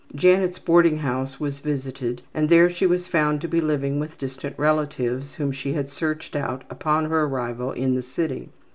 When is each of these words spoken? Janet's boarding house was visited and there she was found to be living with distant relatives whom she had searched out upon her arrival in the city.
Janet's 0.15 0.57
boarding 0.57 0.97
house 0.97 1.39
was 1.39 1.59
visited 1.59 2.23
and 2.33 2.49
there 2.49 2.71
she 2.71 2.87
was 2.87 3.05
found 3.05 3.39
to 3.41 3.47
be 3.47 3.61
living 3.61 3.99
with 3.99 4.17
distant 4.17 4.57
relatives 4.57 5.35
whom 5.35 5.51
she 5.51 5.73
had 5.73 5.91
searched 5.91 6.35
out 6.35 6.63
upon 6.71 7.05
her 7.05 7.25
arrival 7.25 7.71
in 7.71 7.93
the 7.93 8.01
city. 8.01 8.49